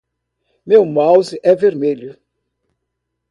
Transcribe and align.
Meu 0.65 0.83
mouse 0.83 1.39
é 1.43 1.53
vermelho 1.55 2.17